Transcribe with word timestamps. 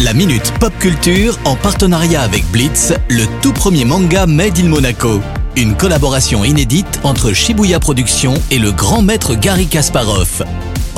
La 0.00 0.14
Minute 0.14 0.52
Pop 0.60 0.72
Culture 0.78 1.36
en 1.44 1.56
partenariat 1.56 2.22
avec 2.22 2.46
Blitz, 2.52 2.92
le 3.08 3.24
tout 3.42 3.52
premier 3.52 3.84
manga 3.84 4.26
Made 4.26 4.56
in 4.60 4.68
Monaco. 4.68 5.20
Une 5.56 5.74
collaboration 5.74 6.44
inédite 6.44 7.00
entre 7.02 7.32
Shibuya 7.32 7.80
Productions 7.80 8.34
et 8.52 8.60
le 8.60 8.70
grand 8.70 9.02
maître 9.02 9.34
Gary 9.34 9.66
Kasparov. 9.66 10.44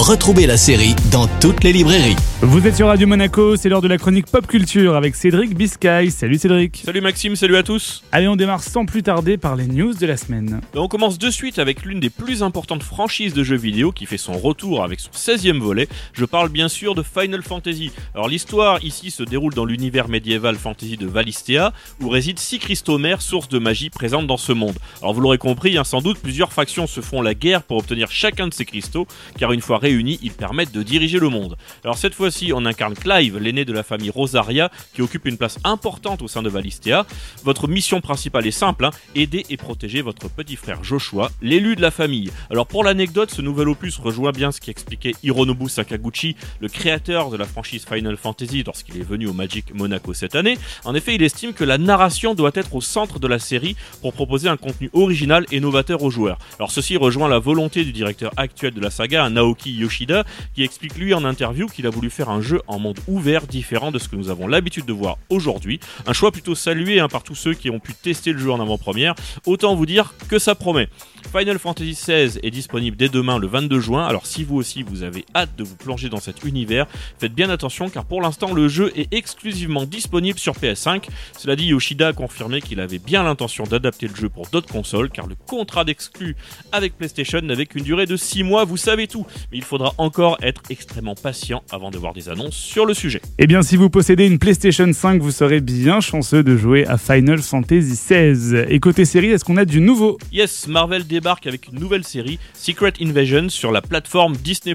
Retrouvez 0.01 0.47
la 0.47 0.57
série 0.57 0.97
dans 1.13 1.27
toutes 1.41 1.63
les 1.63 1.75
librairies. 1.75 2.17
Vous 2.41 2.67
êtes 2.67 2.75
sur 2.75 2.87
Radio 2.87 3.07
Monaco, 3.07 3.57
c'est 3.57 3.69
l'heure 3.69 3.83
de 3.83 3.87
la 3.87 3.99
chronique 3.99 4.25
pop 4.25 4.47
culture 4.47 4.97
avec 4.97 5.15
Cédric 5.15 5.55
Biscay. 5.55 6.09
Salut 6.09 6.39
Cédric. 6.39 6.81
Salut 6.87 7.03
Maxime, 7.03 7.37
salut 7.37 7.57
à 7.57 7.63
tous. 7.63 8.03
Allez, 8.11 8.27
on 8.27 8.35
démarre 8.35 8.63
sans 8.63 8.87
plus 8.87 9.03
tarder 9.03 9.37
par 9.37 9.57
les 9.57 9.67
news 9.67 9.93
de 9.93 10.07
la 10.07 10.17
semaine. 10.17 10.63
On 10.75 10.89
commence 10.89 11.19
de 11.19 11.31
suite 11.31 11.59
avec 11.59 11.85
l'une 11.85 12.01
des 12.01 12.09
plus 12.09 12.43
importantes 12.43 12.83
franchises 12.83 13.35
de 13.35 13.45
jeux 13.45 13.59
vidéo 13.59 13.93
qui 13.93 14.07
fait 14.07 14.17
son 14.17 14.39
retour 14.39 14.83
avec 14.83 15.01
son 15.01 15.11
16e 15.11 15.59
volet. 15.59 15.87
Je 16.15 16.25
parle 16.25 16.49
bien 16.49 16.69
sûr 16.69 16.95
de 16.95 17.03
Final 17.03 17.43
Fantasy. 17.43 17.93
Alors 18.15 18.29
l'histoire 18.29 18.83
ici 18.83 19.11
se 19.11 19.23
déroule 19.23 19.53
dans 19.53 19.67
l'univers 19.67 20.09
médiéval 20.09 20.57
fantasy 20.57 20.97
de 20.97 21.07
Valistea 21.07 21.75
où 22.01 22.09
réside 22.09 22.39
six 22.39 22.59
cristaux 22.59 22.97
mères, 22.97 23.21
source 23.21 23.51
de 23.51 23.59
magie 23.59 23.91
présente 23.91 24.27
dans 24.27 24.39
ce 24.39 24.53
monde. 24.53 24.79
Alors 25.03 25.13
vous 25.13 25.21
l'aurez 25.21 25.37
compris, 25.37 25.77
hein, 25.77 25.85
sans 25.85 26.01
doute 26.01 26.19
plusieurs 26.19 26.55
factions 26.55 26.87
se 26.87 27.03
font 27.03 27.21
la 27.21 27.35
guerre 27.35 27.63
pour 27.63 27.77
obtenir 27.77 28.11
chacun 28.11 28.49
de 28.49 28.55
ces 28.55 28.65
cristaux 28.65 29.07
car 29.39 29.53
une 29.53 29.61
fois 29.61 29.77
réunis, 29.77 29.90
ils 29.99 30.33
permettent 30.33 30.73
de 30.73 30.83
diriger 30.83 31.19
le 31.19 31.29
monde. 31.29 31.57
Alors 31.85 31.99
cette 31.99 32.15
fois-ci, 32.15 32.53
on 32.55 32.65
incarne 32.65 32.95
Clive, 32.95 33.39
l'aîné 33.39 33.65
de 33.65 33.73
la 33.73 33.83
famille 33.83 34.11
Rosaria, 34.11 34.71
qui 34.95 35.03
occupe 35.03 35.27
une 35.27 35.37
place 35.37 35.59
importante 35.65 36.23
au 36.23 36.29
sein 36.29 36.43
de 36.43 36.49
Valistea. 36.49 37.07
Votre 37.45 37.69
mission 37.69 38.01
principale 38.01 38.47
est 38.47 38.53
simple, 38.53 38.85
hein, 38.85 38.91
aider 39.15 39.45
et 39.51 39.57
protéger 39.57 40.03
votre 40.03 40.29
petit 40.29 40.57
frère 40.57 40.85
Joshua, 40.85 41.31
l'élu 41.43 41.77
de 41.77 41.83
la 41.83 41.91
famille. 41.91 42.31
Alors 42.51 42.67
pour 42.67 42.85
l'anecdote, 42.85 43.31
ce 43.31 43.43
nouvel 43.43 43.69
opus 43.69 43.99
rejoint 43.99 44.33
bien 44.33 44.53
ce 44.53 44.61
qu'expliquait 44.61 45.15
Hironobu 45.23 45.69
Sakaguchi, 45.69 46.37
le 46.61 46.69
créateur 46.69 47.31
de 47.31 47.37
la 47.37 47.45
franchise 47.45 47.85
Final 47.85 48.17
Fantasy 48.17 48.63
lorsqu'il 48.65 48.97
est 48.99 49.09
venu 49.09 49.27
au 49.27 49.33
Magic 49.33 49.75
Monaco 49.75 50.15
cette 50.15 50.35
année. 50.35 50.59
En 50.85 50.95
effet, 50.95 51.15
il 51.15 51.23
estime 51.23 51.53
que 51.53 51.65
la 51.65 51.79
narration 51.79 52.35
doit 52.35 52.53
être 52.55 52.75
au 52.75 52.81
centre 52.81 53.19
de 53.19 53.27
la 53.27 53.39
série 53.39 53.77
pour 54.01 54.13
proposer 54.13 54.49
un 54.49 54.57
contenu 54.57 54.91
original 54.93 55.47
et 55.51 55.61
novateur 55.61 56.03
aux 56.03 56.11
joueurs. 56.11 56.39
Alors 56.59 56.71
ceci 56.71 56.97
rejoint 56.97 57.29
la 57.29 57.39
volonté 57.39 57.85
du 57.85 57.93
directeur 57.93 58.33
actuel 58.37 58.75
de 58.75 58.81
la 58.81 58.91
saga, 58.91 59.29
Naoki 59.31 59.80
Yoshida, 59.81 60.25
qui 60.55 60.63
explique 60.63 60.97
lui 60.97 61.15
en 61.15 61.25
interview 61.25 61.67
qu'il 61.67 61.87
a 61.87 61.91
voulu 61.91 62.11
faire 62.11 62.31
un 62.31 62.41
jeu 62.41 62.61
en 62.67 62.79
monde 62.79 62.99
ouvert 63.09 63.47
différent 63.47 63.91
de 63.91 63.99
ce 63.99 64.09
que 64.09 64.17
nous 64.17 64.31
avons 64.31 64.47
l'habitude 64.47 64.87
de 64.87 64.93
voir 64.93 65.19
aujourd'hui. 65.29 65.81
Un 66.07 66.13
choix 66.13 66.33
plutôt 66.33 66.55
salué 66.55 67.01
hein, 67.01 67.09
par 67.09 67.23
tous 67.23 67.35
ceux 67.35 67.55
qui 67.55 67.71
ont 67.71 67.81
pu 67.81 67.95
tester 67.95 68.33
le 68.33 68.39
jeu 68.39 68.53
en 68.53 68.61
avant-première. 68.61 69.15
Autant 69.47 69.75
vous 69.75 69.87
dire 69.87 70.15
que 70.29 70.39
ça 70.39 70.55
promet. 70.55 70.89
Final 71.37 71.59
Fantasy 71.59 71.93
XVI 71.93 72.41
est 72.43 72.51
disponible 72.51 72.97
dès 72.97 73.09
demain 73.09 73.39
le 73.39 73.47
22 73.47 73.79
juin, 73.79 74.07
alors 74.07 74.27
si 74.27 74.43
vous 74.43 74.57
aussi 74.57 74.83
vous 74.83 75.03
avez 75.03 75.25
hâte 75.35 75.55
de 75.57 75.63
vous 75.63 75.77
plonger 75.77 76.09
dans 76.09 76.19
cet 76.19 76.45
univers, 76.45 76.87
faites 77.19 77.35
bien 77.35 77.51
attention 77.51 77.89
car 77.89 78.05
pour 78.05 78.21
l'instant 78.21 78.53
le 78.53 78.69
jeu 78.69 78.91
est 78.97 79.13
exclusivement 79.15 79.85
disponible 79.85 80.39
sur 80.39 80.55
PS5. 80.55 81.05
Cela 81.39 81.55
dit, 81.55 81.67
Yoshida 81.67 82.09
a 82.09 82.13
confirmé 82.13 82.61
qu'il 82.61 82.81
avait 82.81 82.99
bien 82.99 83.23
l'intention 83.23 83.65
d'adapter 83.65 84.09
le 84.09 84.17
jeu 84.17 84.29
pour 84.29 84.49
d'autres 84.49 84.73
consoles 84.73 85.11
car 85.11 85.27
le 85.27 85.37
contrat 85.47 85.85
d'exclus 85.85 86.37
avec 86.73 86.97
PlayStation 86.97 87.41
n'avait 87.43 87.67
qu'une 87.67 87.85
durée 87.85 88.07
de 88.07 88.17
6 88.17 88.43
mois, 88.43 88.65
vous 88.65 88.77
savez 88.77 89.07
tout, 89.07 89.27
mais 89.53 89.59
il 89.59 89.65
faudra 89.71 89.95
encore 89.99 90.37
être 90.43 90.63
extrêmement 90.69 91.15
patient 91.15 91.63
avant 91.71 91.93
de 91.93 91.97
voir 91.97 92.13
des 92.13 92.29
annonces 92.29 92.57
sur 92.57 92.87
le 92.87 92.93
sujet. 92.93 93.23
Eh 93.39 93.47
bien, 93.47 93.63
si 93.63 93.77
vous 93.77 93.89
possédez 93.89 94.27
une 94.27 94.41
PlayStation 94.41 94.93
5, 94.93 95.23
vous 95.23 95.31
serez 95.31 95.61
bien 95.61 96.01
chanceux 96.01 96.43
de 96.43 96.57
jouer 96.57 96.89
à 96.89 96.99
Final 96.99 97.39
Fantasy 97.39 97.93
XVI. 97.93 98.65
Et 98.69 98.81
côté 98.81 99.05
série, 99.05 99.29
est-ce 99.29 99.45
qu'on 99.45 99.57
a 99.57 99.65
du 99.65 99.81
nouveau? 99.81 100.19
Yes, 100.33 100.67
Marvel 100.67 101.07
débarque 101.07 101.47
avec 101.47 101.69
une 101.69 101.79
nouvelle 101.79 102.03
série, 102.03 102.41
Secret 102.53 102.95
Invasion, 103.01 103.49
sur 103.49 103.71
la 103.71 103.81
plateforme 103.81 104.37
Disney+. 104.37 104.75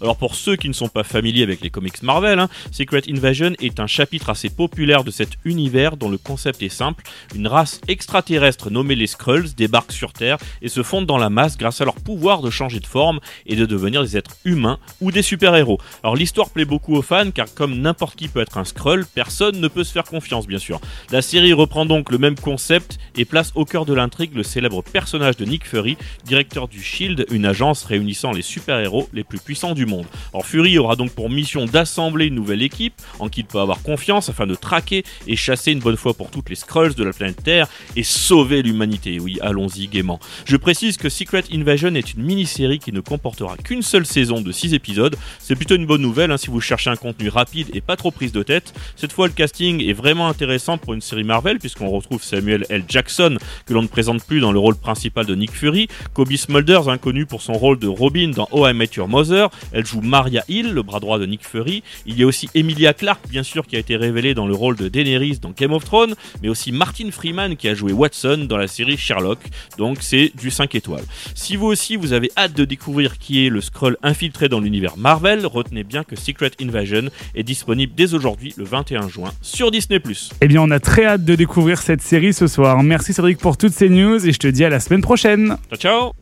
Alors 0.00 0.16
pour 0.16 0.36
ceux 0.36 0.54
qui 0.54 0.68
ne 0.68 0.72
sont 0.72 0.86
pas 0.86 1.02
familiers 1.02 1.42
avec 1.42 1.60
les 1.60 1.70
comics 1.70 2.00
Marvel, 2.04 2.38
hein, 2.38 2.48
Secret 2.70 3.02
Invasion 3.08 3.54
est 3.60 3.80
un 3.80 3.88
chapitre 3.88 4.30
assez 4.30 4.50
populaire 4.50 5.02
de 5.02 5.10
cet 5.10 5.30
univers 5.44 5.96
dont 5.96 6.10
le 6.10 6.18
concept 6.18 6.62
est 6.62 6.68
simple. 6.68 7.02
Une 7.34 7.48
race 7.48 7.80
extraterrestre 7.88 8.70
nommée 8.70 8.94
les 8.94 9.08
Skrulls 9.08 9.56
débarque 9.56 9.90
sur 9.90 10.12
Terre 10.12 10.38
et 10.62 10.68
se 10.68 10.84
fondent 10.84 11.06
dans 11.06 11.18
la 11.18 11.28
masse 11.28 11.58
grâce 11.58 11.80
à 11.80 11.84
leur 11.84 11.96
pouvoir 11.96 12.40
de 12.40 12.50
changer 12.50 12.78
de 12.78 12.86
forme 12.86 13.18
et 13.46 13.56
de 13.56 13.66
devenir 13.66 14.04
des 14.04 14.16
humains 14.44 14.78
ou 15.00 15.10
des 15.10 15.22
super-héros. 15.22 15.78
Alors 16.02 16.14
l'histoire 16.14 16.50
plaît 16.50 16.64
beaucoup 16.64 16.94
aux 16.94 17.02
fans 17.02 17.30
car 17.30 17.46
comme 17.54 17.78
n'importe 17.78 18.16
qui 18.16 18.28
peut 18.28 18.40
être 18.40 18.58
un 18.58 18.64
Skrull, 18.64 19.06
personne 19.06 19.60
ne 19.60 19.68
peut 19.68 19.84
se 19.84 19.92
faire 19.92 20.04
confiance 20.04 20.46
bien 20.46 20.58
sûr. 20.58 20.80
La 21.10 21.22
série 21.22 21.52
reprend 21.52 21.86
donc 21.86 22.10
le 22.10 22.18
même 22.18 22.36
concept 22.36 22.98
et 23.16 23.24
place 23.24 23.52
au 23.54 23.64
cœur 23.64 23.86
de 23.86 23.94
l'intrigue 23.94 24.34
le 24.34 24.42
célèbre 24.42 24.82
personnage 24.82 25.36
de 25.36 25.46
Nick 25.46 25.66
Fury, 25.66 25.96
directeur 26.24 26.68
du 26.68 26.82
Shield, 26.82 27.26
une 27.30 27.46
agence 27.46 27.84
réunissant 27.84 28.32
les 28.32 28.42
super-héros 28.42 29.08
les 29.14 29.24
plus 29.24 29.38
puissants 29.38 29.74
du 29.74 29.86
monde. 29.86 30.06
Alors 30.34 30.44
Fury 30.44 30.76
aura 30.78 30.96
donc 30.96 31.12
pour 31.12 31.30
mission 31.30 31.64
d'assembler 31.64 32.26
une 32.26 32.34
nouvelle 32.34 32.62
équipe 32.62 32.94
en 33.18 33.28
qui 33.28 33.38
il 33.38 33.44
peut 33.44 33.60
avoir 33.60 33.82
confiance 33.82 34.28
afin 34.28 34.48
de 34.48 34.56
traquer 34.56 35.04
et 35.28 35.36
chasser 35.36 35.70
une 35.70 35.78
bonne 35.78 35.96
fois 35.96 36.12
pour 36.12 36.28
toutes 36.28 36.50
les 36.50 36.56
Skrulls 36.56 36.94
de 36.94 37.04
la 37.04 37.12
planète 37.12 37.40
Terre 37.44 37.68
et 37.94 38.02
sauver 38.02 38.62
l'humanité. 38.62 39.20
Oui, 39.20 39.38
allons-y 39.42 39.86
gaiement. 39.86 40.18
Je 40.44 40.56
précise 40.56 40.96
que 40.96 41.08
Secret 41.08 41.44
Invasion 41.52 41.94
est 41.94 42.14
une 42.14 42.24
mini-série 42.24 42.80
qui 42.80 42.90
ne 42.90 42.98
comportera 42.98 43.56
qu'une 43.56 43.82
seule 43.82 44.06
saison 44.08 44.40
de 44.40 44.50
6 44.50 44.74
épisodes. 44.74 45.16
C'est 45.38 45.54
plutôt 45.54 45.76
une 45.76 45.86
bonne 45.86 46.02
nouvelle 46.02 46.30
hein, 46.30 46.36
si 46.36 46.48
vous 46.48 46.60
cherchez 46.60 46.90
un 46.90 46.96
contenu 46.96 47.28
rapide 47.28 47.68
et 47.72 47.80
pas 47.80 47.96
trop 47.96 48.10
prise 48.10 48.32
de 48.32 48.42
tête. 48.42 48.72
Cette 48.96 49.12
fois, 49.12 49.26
le 49.26 49.32
casting 49.32 49.82
est 49.88 49.92
vraiment 49.92 50.28
intéressant 50.28 50.78
pour 50.78 50.94
une 50.94 51.00
série 51.00 51.24
Marvel 51.24 51.58
puisqu'on 51.58 51.88
retrouve 51.88 52.22
Samuel 52.22 52.66
L. 52.68 52.84
Jackson 52.88 53.38
que 53.66 53.74
l'on 53.74 53.82
ne 53.82 53.88
présente 53.88 54.24
plus 54.24 54.40
dans 54.40 54.52
le 54.52 54.58
rôle 54.58 54.76
principal 54.76 55.26
de 55.26 55.34
Nick 55.34 55.52
Fury, 55.52 55.88
Kobe 56.14 56.34
Smulders 56.34 56.88
inconnu 56.88 57.26
pour 57.26 57.42
son 57.42 57.52
rôle 57.52 57.78
de 57.78 57.86
Robin 57.86 58.30
dans 58.30 58.48
Oh 58.52 58.66
I 58.66 58.72
Met 58.72 58.90
Your 58.96 59.08
Mother, 59.08 59.50
elle 59.72 59.86
joue 59.86 60.00
Maria 60.00 60.44
Hill, 60.48 60.72
le 60.72 60.82
bras 60.82 61.00
droit 61.00 61.18
de 61.18 61.26
Nick 61.26 61.46
Fury. 61.46 61.82
Il 62.06 62.18
y 62.18 62.22
a 62.22 62.26
aussi 62.26 62.48
Emilia 62.54 62.94
Clarke 62.94 63.28
bien 63.28 63.42
sûr 63.42 63.66
qui 63.66 63.76
a 63.76 63.78
été 63.78 63.96
révélée 63.96 64.34
dans 64.34 64.46
le 64.46 64.54
rôle 64.54 64.76
de 64.76 64.88
Daenerys 64.88 65.38
dans 65.38 65.50
Game 65.50 65.72
of 65.72 65.84
Thrones, 65.84 66.14
mais 66.42 66.48
aussi 66.48 66.72
Martin 66.72 67.10
Freeman 67.10 67.56
qui 67.56 67.68
a 67.68 67.74
joué 67.74 67.92
Watson 67.92 68.46
dans 68.48 68.56
la 68.56 68.68
série 68.68 68.96
Sherlock. 68.96 69.38
Donc 69.76 69.98
c'est 70.00 70.32
du 70.34 70.50
5 70.50 70.74
étoiles. 70.74 71.04
Si 71.34 71.56
vous 71.56 71.66
aussi 71.66 71.96
vous 71.96 72.12
avez 72.12 72.30
hâte 72.36 72.54
de 72.54 72.64
découvrir 72.64 73.18
qui 73.18 73.44
est 73.44 73.50
le 73.50 73.60
scroll 73.60 73.96
infiltré 74.02 74.48
dans 74.48 74.60
l'univers 74.60 74.96
Marvel, 74.96 75.46
retenez 75.46 75.84
bien 75.84 76.04
que 76.04 76.16
Secret 76.16 76.50
Invasion 76.60 77.10
est 77.34 77.42
disponible 77.42 77.92
dès 77.96 78.14
aujourd'hui 78.14 78.54
le 78.56 78.64
21 78.64 79.08
juin 79.08 79.30
sur 79.42 79.70
Disney+. 79.70 80.00
Eh 80.40 80.48
bien, 80.48 80.62
on 80.62 80.70
a 80.70 80.80
très 80.80 81.04
hâte 81.04 81.24
de 81.24 81.34
découvrir 81.34 81.80
cette 81.80 82.02
série 82.02 82.32
ce 82.32 82.46
soir. 82.46 82.82
Merci 82.82 83.12
Cédric 83.12 83.38
pour 83.38 83.56
toutes 83.56 83.72
ces 83.72 83.88
news 83.88 84.26
et 84.26 84.32
je 84.32 84.38
te 84.38 84.48
dis 84.48 84.64
à 84.64 84.68
la 84.68 84.80
semaine 84.80 85.02
prochaine. 85.02 85.56
Ciao 85.70 85.78
ciao 85.78 86.12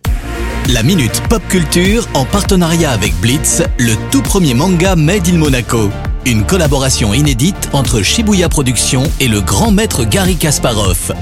La 0.73 0.83
Minute 0.83 1.23
Pop 1.29 1.43
Culture 1.49 2.07
en 2.15 2.25
partenariat 2.25 2.91
avec 2.91 3.15
Blitz, 3.21 3.63
le 3.79 3.95
tout 4.11 4.23
premier 4.23 4.55
manga 4.55 4.97
Made 4.97 5.29
in 5.29 5.39
Monaco. 5.39 5.91
Une 6.27 6.45
collaboration 6.45 7.15
inédite 7.15 7.71
entre 7.73 8.03
Shibuya 8.03 8.49
Productions 8.49 9.05
et 9.21 9.29
le 9.29 9.41
grand 9.41 9.71
maître 9.71 10.05
Gary 10.05 10.37
Kasparov. 10.37 11.13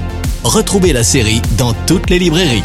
Retrouvez 0.43 0.93
la 0.93 1.03
série 1.03 1.41
dans 1.57 1.73
toutes 1.85 2.09
les 2.09 2.19
librairies. 2.19 2.63